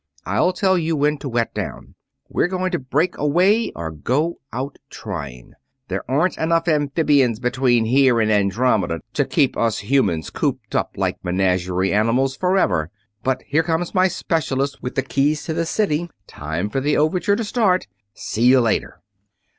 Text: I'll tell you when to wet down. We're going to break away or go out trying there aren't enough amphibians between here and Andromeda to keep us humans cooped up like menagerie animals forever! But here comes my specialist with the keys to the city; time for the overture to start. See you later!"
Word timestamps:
I'll 0.25 0.51
tell 0.51 0.79
you 0.79 0.95
when 0.95 1.19
to 1.19 1.29
wet 1.29 1.53
down. 1.53 1.93
We're 2.27 2.47
going 2.47 2.71
to 2.71 2.79
break 2.79 3.19
away 3.19 3.71
or 3.75 3.91
go 3.91 4.39
out 4.51 4.79
trying 4.89 5.53
there 5.89 6.01
aren't 6.09 6.39
enough 6.39 6.67
amphibians 6.67 7.37
between 7.39 7.85
here 7.85 8.19
and 8.19 8.31
Andromeda 8.31 9.01
to 9.13 9.25
keep 9.25 9.55
us 9.55 9.77
humans 9.77 10.31
cooped 10.31 10.73
up 10.73 10.93
like 10.97 11.23
menagerie 11.23 11.93
animals 11.93 12.35
forever! 12.35 12.89
But 13.21 13.43
here 13.45 13.61
comes 13.61 13.93
my 13.93 14.07
specialist 14.07 14.81
with 14.81 14.95
the 14.95 15.03
keys 15.03 15.43
to 15.45 15.53
the 15.53 15.67
city; 15.67 16.09
time 16.25 16.71
for 16.71 16.81
the 16.81 16.97
overture 16.97 17.35
to 17.35 17.43
start. 17.43 17.85
See 18.15 18.45
you 18.45 18.59
later!" 18.59 19.01